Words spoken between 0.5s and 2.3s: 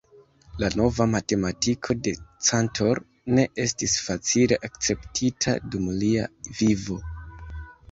La nova matematiko de